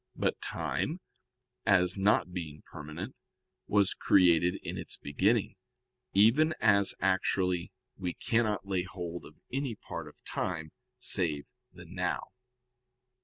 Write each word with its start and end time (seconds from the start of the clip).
But 0.15 0.41
time, 0.41 0.99
as 1.63 1.95
not 1.95 2.33
being 2.33 2.63
permanent, 2.65 3.15
was 3.67 3.93
created 3.93 4.55
in 4.63 4.75
its 4.75 4.97
beginning: 4.97 5.57
even 6.11 6.55
as 6.59 6.95
actually 7.01 7.71
we 7.97 8.15
cannot 8.15 8.65
lay 8.65 8.81
hold 8.81 9.25
of 9.25 9.35
any 9.53 9.75
part 9.75 10.07
of 10.07 10.23
time 10.23 10.71
save 10.97 11.51
the 11.71 11.85
"now." 11.85 12.29